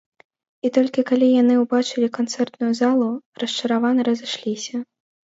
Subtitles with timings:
[0.67, 3.11] І толькі калі яны ўбачылі канцэртную залу,
[3.45, 4.75] расчаравана разышліся.